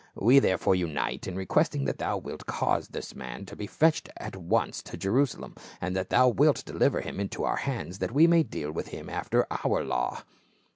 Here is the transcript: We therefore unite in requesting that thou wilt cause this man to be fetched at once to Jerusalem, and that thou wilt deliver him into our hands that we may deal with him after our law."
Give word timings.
We 0.15 0.39
therefore 0.39 0.73
unite 0.73 1.27
in 1.27 1.35
requesting 1.35 1.85
that 1.85 1.99
thou 1.99 2.17
wilt 2.17 2.47
cause 2.47 2.87
this 2.87 3.13
man 3.13 3.45
to 3.45 3.55
be 3.55 3.67
fetched 3.67 4.09
at 4.17 4.35
once 4.35 4.81
to 4.81 4.97
Jerusalem, 4.97 5.53
and 5.79 5.95
that 5.95 6.09
thou 6.09 6.27
wilt 6.27 6.65
deliver 6.65 7.01
him 7.01 7.19
into 7.19 7.43
our 7.43 7.57
hands 7.57 7.99
that 7.99 8.11
we 8.11 8.25
may 8.25 8.41
deal 8.41 8.71
with 8.71 8.87
him 8.87 9.11
after 9.11 9.45
our 9.63 9.83
law." 9.83 10.23